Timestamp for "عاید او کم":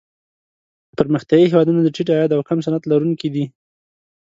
2.13-2.57